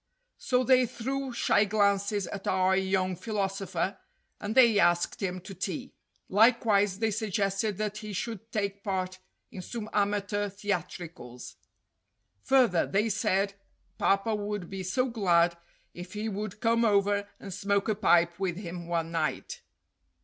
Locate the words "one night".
18.87-19.61